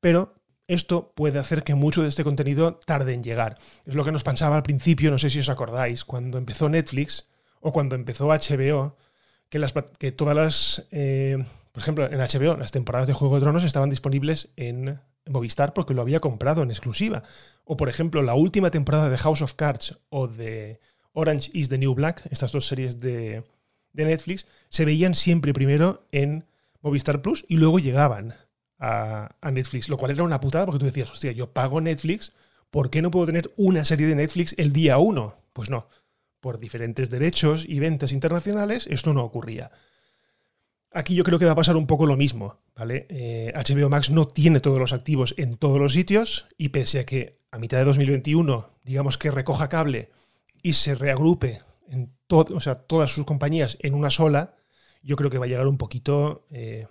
Pero 0.00 0.34
esto 0.66 1.12
puede 1.14 1.38
hacer 1.38 1.62
que 1.62 1.76
mucho 1.76 2.02
de 2.02 2.08
este 2.08 2.24
contenido 2.24 2.74
tarde 2.74 3.14
en 3.14 3.22
llegar. 3.22 3.54
Es 3.86 3.94
lo 3.94 4.04
que 4.04 4.10
nos 4.10 4.24
pensaba 4.24 4.56
al 4.56 4.64
principio, 4.64 5.12
no 5.12 5.18
sé 5.18 5.30
si 5.30 5.38
os 5.38 5.48
acordáis, 5.48 6.04
cuando 6.04 6.38
empezó 6.38 6.68
Netflix 6.68 7.28
o 7.60 7.72
cuando 7.72 7.94
empezó 7.94 8.26
HBO, 8.26 8.96
que 9.48 10.12
todas 10.12 10.34
las... 10.34 10.88
Eh, 10.90 11.38
por 11.70 11.80
ejemplo, 11.80 12.06
en 12.10 12.18
HBO, 12.18 12.56
las 12.56 12.72
temporadas 12.72 13.06
de 13.06 13.14
Juego 13.14 13.36
de 13.36 13.42
Tronos 13.42 13.64
estaban 13.64 13.88
disponibles 13.88 14.48
en 14.56 15.00
Movistar 15.26 15.72
porque 15.74 15.94
lo 15.94 16.02
había 16.02 16.20
comprado 16.20 16.62
en 16.62 16.70
exclusiva. 16.70 17.22
O 17.64 17.76
por 17.76 17.88
ejemplo, 17.88 18.22
la 18.22 18.34
última 18.34 18.70
temporada 18.70 19.08
de 19.08 19.18
House 19.18 19.42
of 19.42 19.54
Cards 19.54 19.98
o 20.08 20.28
de 20.28 20.80
Orange 21.12 21.50
is 21.52 21.68
the 21.68 21.78
New 21.78 21.94
Black, 21.94 22.26
estas 22.30 22.52
dos 22.52 22.66
series 22.66 23.00
de, 23.00 23.44
de 23.92 24.04
Netflix, 24.04 24.46
se 24.68 24.84
veían 24.84 25.14
siempre 25.14 25.52
primero 25.52 26.06
en 26.10 26.46
Movistar 26.80 27.22
Plus 27.22 27.44
y 27.48 27.56
luego 27.56 27.78
llegaban 27.78 28.34
a, 28.78 29.36
a, 29.40 29.50
Netflix, 29.50 29.88
lo 29.88 29.96
cual 29.96 30.10
era 30.10 30.24
una 30.24 30.40
putada 30.40 30.66
porque 30.66 30.80
tú 30.80 30.86
decías, 30.86 31.10
hostia, 31.10 31.32
yo 31.32 31.52
pago 31.52 31.80
Netflix, 31.80 32.32
¿por 32.70 32.90
qué 32.90 33.02
no 33.02 33.10
puedo 33.10 33.26
tener 33.26 33.52
una 33.56 33.84
serie 33.84 34.06
de 34.06 34.16
Netflix 34.16 34.54
el 34.58 34.72
día 34.72 34.98
uno? 34.98 35.36
Pues 35.52 35.70
no, 35.70 35.86
por 36.40 36.58
diferentes 36.58 37.08
derechos 37.08 37.64
y 37.66 37.78
ventas 37.78 38.12
internacionales 38.12 38.88
esto 38.90 39.14
no 39.14 39.22
ocurría. 39.22 39.70
Aquí 40.94 41.14
yo 41.14 41.24
creo 41.24 41.38
que 41.38 41.46
va 41.46 41.52
a 41.52 41.56
pasar 41.56 41.76
un 41.76 41.86
poco 41.86 42.06
lo 42.06 42.16
mismo, 42.16 42.58
¿vale? 42.76 43.06
HBO 43.54 43.86
eh, 43.86 43.88
Max 43.88 44.10
no 44.10 44.26
tiene 44.26 44.60
todos 44.60 44.78
los 44.78 44.92
activos 44.92 45.34
en 45.38 45.56
todos 45.56 45.78
los 45.78 45.94
sitios 45.94 46.46
y 46.58 46.68
pese 46.68 47.00
a 47.00 47.06
que 47.06 47.38
a 47.50 47.58
mitad 47.58 47.78
de 47.78 47.84
2021, 47.84 48.70
digamos 48.84 49.18
que 49.18 49.30
recoja 49.30 49.68
cable 49.68 50.10
y 50.62 50.74
se 50.74 50.94
reagrupe 50.94 51.62
en 51.88 52.12
o 52.30 52.60
sea, 52.60 52.76
todas 52.76 53.10
sus 53.10 53.26
compañías 53.26 53.76
en 53.80 53.94
una 53.94 54.10
sola, 54.10 54.54
yo 55.02 55.16
creo 55.16 55.30
que 55.30 55.38
va 55.38 55.44
a 55.44 55.48
llegar 55.48 55.66
un 55.66 55.76
poquito 55.76 56.46
eh, 56.50 56.86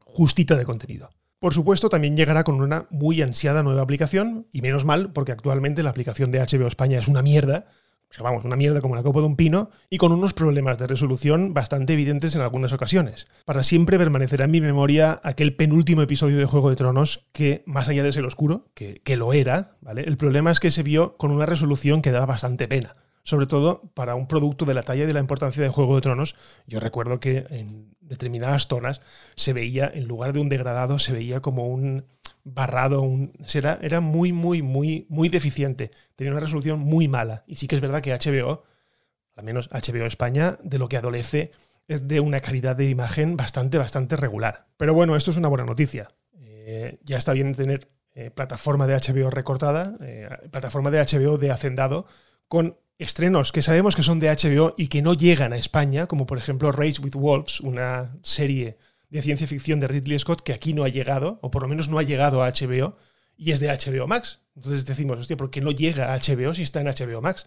justita 0.00 0.56
de 0.56 0.64
contenido. 0.64 1.10
Por 1.38 1.54
supuesto, 1.54 1.88
también 1.88 2.16
llegará 2.16 2.44
con 2.44 2.60
una 2.60 2.86
muy 2.90 3.20
ansiada 3.22 3.62
nueva 3.62 3.82
aplicación, 3.82 4.46
y 4.52 4.62
menos 4.62 4.84
mal, 4.84 5.12
porque 5.12 5.32
actualmente 5.32 5.82
la 5.82 5.90
aplicación 5.90 6.30
de 6.30 6.40
HBO 6.40 6.66
España 6.66 6.98
es 6.98 7.08
una 7.08 7.22
mierda, 7.22 7.66
pero 8.10 8.24
vamos, 8.24 8.44
una 8.44 8.56
mierda 8.56 8.80
como 8.80 8.96
la 8.96 9.02
copa 9.02 9.20
de 9.20 9.26
un 9.26 9.36
pino, 9.36 9.70
y 9.88 9.96
con 9.96 10.12
unos 10.12 10.34
problemas 10.34 10.78
de 10.78 10.88
resolución 10.88 11.54
bastante 11.54 11.92
evidentes 11.92 12.34
en 12.34 12.42
algunas 12.42 12.72
ocasiones. 12.72 13.28
Para 13.44 13.62
siempre 13.62 13.98
permanecerá 13.98 14.46
en 14.46 14.50
mi 14.50 14.60
memoria 14.60 15.20
aquel 15.22 15.54
penúltimo 15.54 16.02
episodio 16.02 16.36
de 16.36 16.44
Juego 16.44 16.70
de 16.70 16.76
Tronos 16.76 17.28
que, 17.32 17.62
más 17.66 17.88
allá 17.88 18.02
de 18.02 18.12
ser 18.12 18.26
oscuro, 18.26 18.66
que, 18.74 19.00
que 19.04 19.16
lo 19.16 19.32
era, 19.32 19.76
¿vale? 19.80 20.02
El 20.02 20.16
problema 20.16 20.50
es 20.50 20.58
que 20.58 20.72
se 20.72 20.82
vio 20.82 21.16
con 21.16 21.30
una 21.30 21.46
resolución 21.46 22.02
que 22.02 22.10
daba 22.10 22.26
bastante 22.26 22.66
pena. 22.66 22.94
Sobre 23.22 23.46
todo 23.46 23.82
para 23.94 24.14
un 24.14 24.26
producto 24.26 24.64
de 24.64 24.74
la 24.74 24.82
talla 24.82 25.04
y 25.04 25.06
de 25.06 25.12
la 25.12 25.20
importancia 25.20 25.62
de 25.62 25.68
Juego 25.68 25.94
de 25.94 26.00
Tronos. 26.00 26.36
Yo 26.66 26.80
recuerdo 26.80 27.20
que 27.20 27.46
en 27.50 27.94
determinadas 28.00 28.66
zonas 28.66 29.02
se 29.36 29.52
veía, 29.52 29.90
en 29.92 30.08
lugar 30.08 30.32
de 30.32 30.40
un 30.40 30.48
degradado, 30.48 30.98
se 30.98 31.12
veía 31.12 31.40
como 31.40 31.68
un 31.68 32.06
barrado, 32.44 33.02
un, 33.02 33.32
era, 33.54 33.78
era 33.82 34.00
muy, 34.00 34.32
muy, 34.32 34.62
muy, 34.62 35.06
muy 35.08 35.28
deficiente. 35.28 35.90
Tenía 36.16 36.32
una 36.32 36.40
resolución 36.40 36.80
muy 36.80 37.08
mala. 37.08 37.44
Y 37.46 37.56
sí 37.56 37.66
que 37.66 37.76
es 37.76 37.80
verdad 37.80 38.02
que 38.02 38.12
HBO, 38.12 38.64
al 39.36 39.44
menos 39.44 39.68
HBO 39.70 40.06
España, 40.06 40.58
de 40.62 40.78
lo 40.78 40.88
que 40.88 40.96
adolece 40.96 41.52
es 41.88 42.06
de 42.06 42.20
una 42.20 42.40
calidad 42.40 42.76
de 42.76 42.88
imagen 42.88 43.36
bastante, 43.36 43.78
bastante 43.78 44.16
regular. 44.16 44.68
Pero 44.76 44.94
bueno, 44.94 45.16
esto 45.16 45.30
es 45.30 45.36
una 45.36 45.48
buena 45.48 45.64
noticia. 45.64 46.10
Eh, 46.38 46.98
ya 47.04 47.16
está 47.16 47.32
bien 47.32 47.54
tener 47.54 47.88
eh, 48.14 48.30
plataforma 48.30 48.86
de 48.86 48.94
HBO 48.94 49.30
recortada, 49.30 49.96
eh, 50.00 50.28
plataforma 50.50 50.90
de 50.90 51.00
HBO 51.00 51.38
de 51.38 51.50
hacendado, 51.50 52.06
con 52.48 52.76
estrenos 52.98 53.50
que 53.50 53.62
sabemos 53.62 53.96
que 53.96 54.02
son 54.02 54.20
de 54.20 54.28
HBO 54.28 54.74
y 54.76 54.88
que 54.88 55.02
no 55.02 55.14
llegan 55.14 55.52
a 55.52 55.56
España, 55.56 56.06
como 56.06 56.26
por 56.26 56.38
ejemplo 56.38 56.70
Race 56.70 57.00
with 57.00 57.14
Wolves, 57.14 57.60
una 57.60 58.16
serie 58.22 58.78
de 59.10 59.22
ciencia 59.22 59.46
ficción 59.46 59.80
de 59.80 59.88
Ridley 59.88 60.18
Scott 60.18 60.42
que 60.42 60.52
aquí 60.52 60.72
no 60.72 60.84
ha 60.84 60.88
llegado, 60.88 61.38
o 61.42 61.50
por 61.50 61.62
lo 61.62 61.68
menos 61.68 61.88
no 61.88 61.98
ha 61.98 62.02
llegado 62.02 62.42
a 62.42 62.48
HBO, 62.48 62.96
y 63.36 63.52
es 63.52 63.60
de 63.60 63.68
HBO 63.68 64.06
Max. 64.06 64.40
Entonces 64.54 64.84
decimos, 64.84 65.18
hostia, 65.18 65.36
¿por 65.36 65.50
qué 65.50 65.60
no 65.60 65.70
llega 65.70 66.12
a 66.12 66.18
HBO 66.18 66.54
si 66.54 66.62
está 66.62 66.80
en 66.80 66.86
HBO 66.86 67.20
Max? 67.20 67.46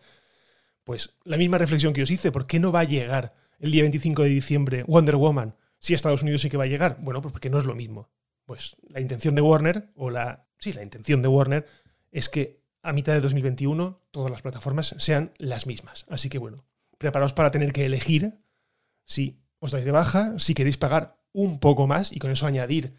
Pues 0.84 1.16
la 1.24 1.38
misma 1.38 1.58
reflexión 1.58 1.94
que 1.94 2.04
os 2.04 2.12
hice, 2.12 2.32
¿por 2.32 2.46
qué 2.48 2.60
no 2.60 2.72
va 2.72 2.82
a 2.82 2.86
llegar 2.86 3.34
el 3.60 3.72
día 3.72 3.84
25 3.84 4.24
de 4.24 4.30
diciembre 4.30 4.84
Wonder 4.84 5.16
Woman 5.16 5.56
si 5.80 5.94
a 5.94 5.96
Estados 5.96 6.24
Unidos 6.24 6.42
sí 6.42 6.50
que 6.50 6.58
va 6.58 6.66
a 6.66 6.68
llegar? 6.68 6.98
Bueno, 7.00 7.22
pues 7.22 7.32
porque 7.32 7.50
no 7.50 7.60
es 7.60 7.66
lo 7.66 7.76
mismo. 7.76 8.10
Pues 8.46 8.76
la 8.90 9.00
intención 9.00 9.36
de 9.36 9.42
Warner, 9.42 9.92
o 9.96 10.10
la. 10.10 10.48
Sí, 10.58 10.74
la 10.74 10.84
intención 10.84 11.22
de 11.22 11.28
Warner 11.30 11.66
es 12.12 12.28
que 12.28 12.62
a 12.82 12.92
mitad 12.92 13.14
de 13.14 13.22
2021 13.22 14.02
todas 14.12 14.32
las 14.32 14.42
plataformas 14.42 14.96
sean 14.98 15.32
las 15.38 15.68
mismas. 15.68 16.06
Así 16.10 16.30
que 16.30 16.38
bueno, 16.38 16.58
preparaos 16.98 17.34
para 17.34 17.52
tener 17.52 17.72
que 17.72 17.86
elegir 17.86 18.40
si 19.06 19.42
os 19.60 19.72
dais 19.72 19.86
de 19.86 19.92
baja, 19.92 20.38
si 20.40 20.54
queréis 20.54 20.78
pagar 20.78 21.23
un 21.34 21.60
poco 21.60 21.88
más 21.88 22.14
y 22.14 22.20
con 22.20 22.32
eso 22.32 22.48
añadir 22.48 22.96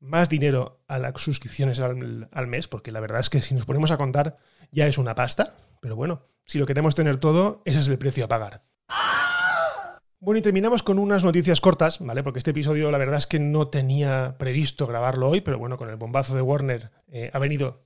más 0.00 0.28
dinero 0.28 0.84
a 0.86 0.98
las 0.98 1.20
suscripciones 1.20 1.80
al, 1.80 2.46
mes, 2.46 2.68
porque 2.68 2.92
la 2.92 3.00
verdad 3.00 3.20
es 3.20 3.30
que 3.30 3.40
si 3.40 3.54
nos 3.54 3.64
ponemos 3.64 3.90
a 3.90 3.96
contar 3.96 4.36
ya 4.70 4.86
es 4.86 4.98
una 4.98 5.14
pasta, 5.14 5.56
pero 5.80 5.96
bueno, 5.96 6.22
si 6.46 6.58
lo 6.58 6.66
queremos 6.66 6.94
tener 6.94 7.16
todo, 7.16 7.62
ese 7.64 7.80
es 7.80 7.88
el 7.88 7.98
precio 7.98 8.26
a 8.26 8.28
pagar. 8.28 8.64
Bueno, 10.20 10.38
y 10.38 10.42
terminamos 10.42 10.82
con 10.82 10.98
unas 10.98 11.24
noticias 11.24 11.60
cortas, 11.60 11.98
¿vale? 12.00 12.22
Porque 12.22 12.38
este 12.38 12.52
episodio 12.52 12.90
la 12.90 12.98
verdad 12.98 13.16
es 13.16 13.26
que 13.26 13.38
no 13.38 13.68
tenía 13.68 14.36
previsto 14.38 14.86
grabarlo 14.86 15.28
hoy, 15.28 15.40
pero 15.40 15.58
bueno, 15.58 15.76
con 15.76 15.90
el 15.90 15.96
bombazo 15.96 16.34
de 16.34 16.42
Warner 16.42 16.90
eh, 17.08 17.30
ha 17.32 17.38
venido 17.38 17.84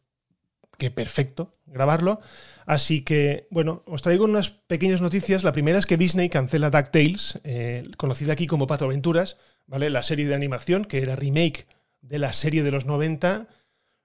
que 0.78 0.90
perfecto 0.90 1.52
grabarlo. 1.66 2.20
Así 2.64 3.02
que, 3.02 3.46
bueno, 3.50 3.82
os 3.86 4.02
traigo 4.02 4.24
unas 4.24 4.50
pequeñas 4.50 5.00
noticias. 5.00 5.44
La 5.44 5.52
primera 5.52 5.78
es 5.78 5.86
que 5.86 5.96
Disney 5.96 6.30
cancela 6.30 6.70
DuckTales, 6.70 7.40
eh, 7.44 7.88
conocida 7.96 8.32
aquí 8.32 8.46
como 8.46 8.66
Pato 8.66 8.86
Aventuras, 8.86 9.36
¿vale? 9.66 9.90
La 9.90 10.02
serie 10.02 10.26
de 10.26 10.34
animación, 10.34 10.84
que 10.84 11.02
era 11.02 11.16
remake 11.16 11.66
de 12.00 12.18
la 12.18 12.32
serie 12.32 12.62
de 12.62 12.70
los 12.70 12.86
90, 12.86 13.48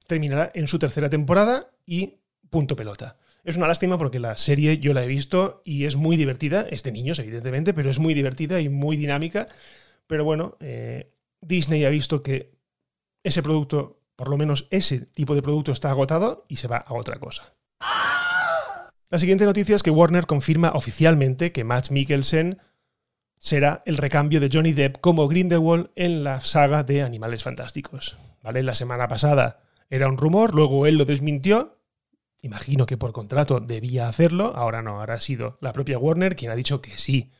terminará 0.07 0.51
en 0.53 0.67
su 0.67 0.79
tercera 0.79 1.09
temporada 1.09 1.71
y 1.85 2.19
punto 2.49 2.75
pelota. 2.75 3.17
Es 3.43 3.57
una 3.57 3.67
lástima 3.67 3.97
porque 3.97 4.19
la 4.19 4.37
serie 4.37 4.77
yo 4.79 4.93
la 4.93 5.03
he 5.03 5.07
visto 5.07 5.61
y 5.65 5.85
es 5.85 5.95
muy 5.95 6.17
divertida, 6.17 6.65
es 6.69 6.83
de 6.83 6.91
niños 6.91 7.19
evidentemente, 7.19 7.73
pero 7.73 7.89
es 7.89 7.99
muy 7.99 8.13
divertida 8.13 8.61
y 8.61 8.69
muy 8.69 8.97
dinámica. 8.97 9.45
Pero 10.07 10.23
bueno, 10.23 10.57
eh, 10.59 11.13
Disney 11.41 11.83
ha 11.85 11.89
visto 11.89 12.23
que 12.23 12.53
ese 13.23 13.43
producto 13.43 14.02
por 14.15 14.29
lo 14.29 14.37
menos 14.37 14.67
ese 14.69 14.99
tipo 14.99 15.35
de 15.35 15.41
producto 15.41 15.71
está 15.71 15.89
agotado 15.89 16.45
y 16.47 16.57
se 16.57 16.67
va 16.67 16.77
a 16.77 16.93
otra 16.93 17.19
cosa. 17.19 17.55
La 19.09 19.19
siguiente 19.19 19.45
noticia 19.45 19.75
es 19.75 19.83
que 19.83 19.91
Warner 19.91 20.25
confirma 20.25 20.71
oficialmente 20.73 21.51
que 21.51 21.63
Matt 21.63 21.91
Mikkelsen 21.91 22.59
será 23.37 23.81
el 23.85 23.97
recambio 23.97 24.39
de 24.39 24.49
Johnny 24.51 24.73
Depp 24.73 25.01
como 25.01 25.27
Grindelwald 25.27 25.91
en 25.95 26.23
la 26.23 26.41
saga 26.41 26.83
de 26.83 27.01
Animales 27.01 27.43
Fantásticos. 27.43 28.17
¿Vale? 28.41 28.63
La 28.63 28.73
semana 28.73 29.07
pasada 29.07 29.59
era 29.89 30.07
un 30.07 30.17
rumor, 30.17 30.55
luego 30.55 30.87
él 30.87 30.97
lo 30.97 31.05
desmintió. 31.05 31.77
Imagino 32.41 32.85
que 32.85 32.97
por 32.97 33.13
contrato 33.13 33.59
debía 33.59 34.07
hacerlo, 34.07 34.53
ahora 34.55 34.81
no, 34.81 34.99
ahora 34.99 35.13
ha 35.15 35.19
sido 35.19 35.57
la 35.61 35.73
propia 35.73 35.99
Warner 35.99 36.35
quien 36.35 36.51
ha 36.51 36.55
dicho 36.55 36.81
que 36.81 36.97
sí, 36.97 37.31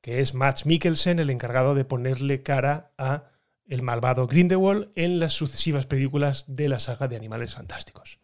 que 0.00 0.20
es 0.20 0.32
Matt 0.32 0.64
Mikkelsen 0.64 1.18
el 1.18 1.28
encargado 1.28 1.74
de 1.74 1.84
ponerle 1.84 2.42
cara 2.42 2.92
a 2.96 3.24
el 3.68 3.82
malvado 3.82 4.26
Grindelwald 4.26 4.90
en 4.94 5.18
las 5.18 5.34
sucesivas 5.34 5.86
películas 5.86 6.44
de 6.48 6.68
la 6.68 6.78
saga 6.78 7.06
de 7.06 7.16
Animales 7.16 7.54
Fantásticos. 7.54 8.18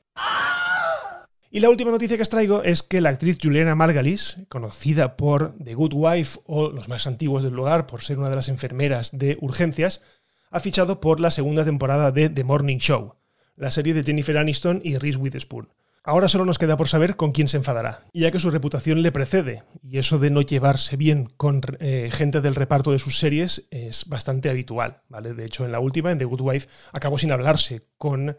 Y 1.50 1.60
la 1.60 1.70
última 1.70 1.92
noticia 1.92 2.16
que 2.16 2.22
os 2.22 2.28
traigo 2.28 2.64
es 2.64 2.82
que 2.82 3.00
la 3.00 3.10
actriz 3.10 3.38
Juliana 3.40 3.76
Margalis, 3.76 4.38
conocida 4.48 5.16
por 5.16 5.54
The 5.62 5.74
Good 5.74 5.92
Wife 5.94 6.40
o 6.46 6.70
los 6.70 6.88
más 6.88 7.06
antiguos 7.06 7.44
del 7.44 7.54
lugar 7.54 7.86
por 7.86 8.02
ser 8.02 8.18
una 8.18 8.28
de 8.28 8.34
las 8.34 8.48
enfermeras 8.48 9.16
de 9.16 9.38
urgencias, 9.40 10.02
ha 10.50 10.58
fichado 10.58 11.00
por 11.00 11.20
la 11.20 11.30
segunda 11.30 11.64
temporada 11.64 12.10
de 12.10 12.28
The 12.28 12.42
Morning 12.42 12.78
Show, 12.78 13.14
la 13.54 13.70
serie 13.70 13.94
de 13.94 14.02
Jennifer 14.02 14.36
Aniston 14.36 14.80
y 14.82 14.98
Reese 14.98 15.18
Witherspoon. 15.18 15.68
Ahora 16.06 16.28
solo 16.28 16.44
nos 16.44 16.58
queda 16.58 16.76
por 16.76 16.86
saber 16.86 17.16
con 17.16 17.32
quién 17.32 17.48
se 17.48 17.56
enfadará, 17.56 18.04
ya 18.12 18.30
que 18.30 18.38
su 18.38 18.50
reputación 18.50 19.00
le 19.00 19.10
precede, 19.10 19.62
y 19.82 19.96
eso 19.96 20.18
de 20.18 20.28
no 20.28 20.42
llevarse 20.42 20.98
bien 20.98 21.32
con 21.38 21.62
eh, 21.80 22.10
gente 22.12 22.42
del 22.42 22.54
reparto 22.54 22.92
de 22.92 22.98
sus 22.98 23.18
series 23.18 23.66
es 23.70 24.06
bastante 24.06 24.50
habitual, 24.50 25.00
¿vale? 25.08 25.32
De 25.32 25.46
hecho, 25.46 25.64
en 25.64 25.72
la 25.72 25.80
última, 25.80 26.12
en 26.12 26.18
The 26.18 26.26
Good 26.26 26.42
Wife, 26.42 26.68
acabó 26.92 27.16
sin 27.16 27.32
hablarse 27.32 27.86
con 27.96 28.36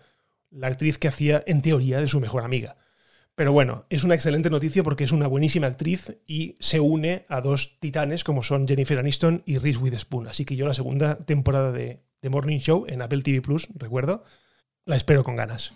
la 0.51 0.67
actriz 0.67 0.99
que 0.99 1.07
hacía, 1.07 1.43
en 1.47 1.63
teoría, 1.63 1.99
de 1.99 2.07
su 2.07 2.19
mejor 2.19 2.43
amiga. 2.43 2.77
Pero 3.33 3.51
bueno, 3.51 3.87
es 3.89 4.03
una 4.03 4.13
excelente 4.13 4.51
noticia 4.51 4.83
porque 4.83 5.03
es 5.03 5.11
una 5.11 5.25
buenísima 5.25 5.65
actriz 5.65 6.19
y 6.27 6.57
se 6.59 6.79
une 6.79 7.25
a 7.29 7.41
dos 7.41 7.79
titanes 7.79 8.23
como 8.23 8.43
son 8.43 8.67
Jennifer 8.67 8.99
Aniston 8.99 9.41
y 9.43 9.57
Reese 9.57 9.79
Witherspoon. 9.79 10.27
Así 10.27 10.45
que 10.45 10.55
yo 10.55 10.67
la 10.67 10.75
segunda 10.75 11.17
temporada 11.25 11.71
de 11.71 12.03
The 12.19 12.29
Morning 12.29 12.59
Show 12.59 12.85
en 12.87 13.01
Apple 13.01 13.23
TV 13.23 13.41
Plus, 13.41 13.69
recuerdo, 13.73 14.23
la 14.85 14.95
espero 14.95 15.23
con 15.23 15.35
ganas. 15.35 15.73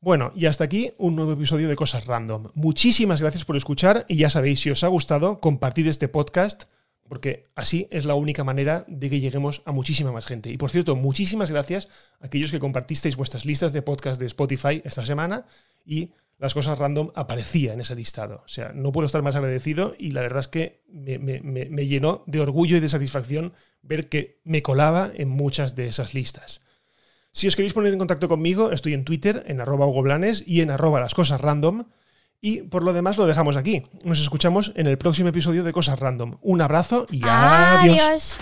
Bueno, 0.00 0.30
y 0.36 0.46
hasta 0.46 0.64
aquí 0.64 0.92
un 0.98 1.16
nuevo 1.16 1.32
episodio 1.32 1.68
de 1.68 1.76
Cosas 1.76 2.06
Random. 2.06 2.50
Muchísimas 2.54 3.22
gracias 3.22 3.44
por 3.44 3.56
escuchar 3.56 4.04
y 4.08 4.16
ya 4.16 4.30
sabéis, 4.30 4.60
si 4.60 4.70
os 4.70 4.84
ha 4.84 4.88
gustado, 4.88 5.40
compartid 5.40 5.86
este 5.88 6.08
podcast 6.08 6.64
porque 7.08 7.44
así 7.54 7.88
es 7.90 8.04
la 8.04 8.14
única 8.14 8.44
manera 8.44 8.84
de 8.88 9.08
que 9.08 9.20
lleguemos 9.20 9.62
a 9.64 9.72
muchísima 9.72 10.12
más 10.12 10.26
gente. 10.26 10.50
Y 10.50 10.56
por 10.56 10.70
cierto, 10.70 10.96
muchísimas 10.96 11.50
gracias 11.50 11.88
a 12.20 12.26
aquellos 12.26 12.50
que 12.50 12.58
compartisteis 12.58 13.16
vuestras 13.16 13.44
listas 13.44 13.72
de 13.72 13.82
podcast 13.82 14.20
de 14.20 14.26
Spotify 14.26 14.82
esta 14.84 15.04
semana 15.04 15.46
y 15.84 16.12
las 16.38 16.52
cosas 16.52 16.78
random 16.78 17.12
aparecía 17.14 17.72
en 17.72 17.80
ese 17.80 17.94
listado. 17.94 18.42
O 18.44 18.48
sea, 18.48 18.72
no 18.74 18.92
puedo 18.92 19.06
estar 19.06 19.22
más 19.22 19.36
agradecido 19.36 19.94
y 19.98 20.10
la 20.10 20.20
verdad 20.20 20.40
es 20.40 20.48
que 20.48 20.82
me, 20.88 21.18
me 21.18 21.86
llenó 21.86 22.24
de 22.26 22.40
orgullo 22.40 22.76
y 22.76 22.80
de 22.80 22.88
satisfacción 22.88 23.54
ver 23.82 24.08
que 24.08 24.40
me 24.44 24.62
colaba 24.62 25.10
en 25.14 25.28
muchas 25.28 25.74
de 25.74 25.88
esas 25.88 26.12
listas. 26.12 26.60
Si 27.36 27.44
os 27.46 27.52
queréis 27.52 27.76
poner 27.76 27.92
en 27.92 27.98
contacto 27.98 28.32
conmigo, 28.32 28.72
estoy 28.72 28.94
en 28.94 29.04
Twitter, 29.04 29.44
en 29.46 29.60
arroba 29.60 29.84
Hugo 29.84 30.00
Blanes 30.00 30.42
y 30.46 30.62
en 30.62 30.70
arroba 30.70 31.00
las 31.00 31.12
cosas 31.12 31.38
random. 31.38 31.84
Y 32.40 32.62
por 32.62 32.82
lo 32.82 32.94
demás 32.94 33.18
lo 33.18 33.26
dejamos 33.26 33.56
aquí. 33.56 33.82
Nos 34.04 34.20
escuchamos 34.20 34.72
en 34.74 34.86
el 34.86 34.96
próximo 34.96 35.28
episodio 35.28 35.62
de 35.62 35.70
Cosas 35.70 36.00
Random. 36.00 36.38
Un 36.40 36.62
abrazo 36.62 37.06
y 37.10 37.20
adiós. 37.26 38.00
Adiós. 38.00 38.38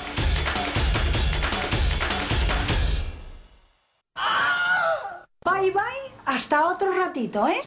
Bye 5.44 5.72
bye, 5.72 6.14
hasta 6.24 6.68
otro 6.68 6.96
ratito, 6.96 7.48
¿eh? 7.48 7.58